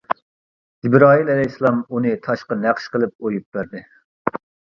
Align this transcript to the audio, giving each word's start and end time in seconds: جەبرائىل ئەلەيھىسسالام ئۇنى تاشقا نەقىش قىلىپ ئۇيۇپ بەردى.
جەبرائىل 0.87 1.29
ئەلەيھىسسالام 1.33 1.77
ئۇنى 1.97 2.15
تاشقا 2.29 2.59
نەقىش 2.63 2.89
قىلىپ 2.97 3.29
ئۇيۇپ 3.29 3.47
بەردى. 3.61 3.85